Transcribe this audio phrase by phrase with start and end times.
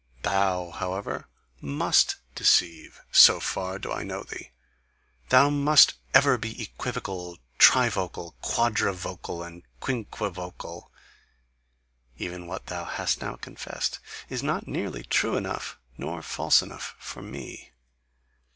[0.23, 1.27] Thou, however,
[1.61, 4.49] MUST deceive: so far do I know thee!
[5.29, 10.89] Thou must ever be equivocal, trivocal, quadrivocal, and quinquivocal!
[12.17, 17.21] Even what thou hast now confessed, is not nearly true enough nor false enough for
[17.21, 17.71] me!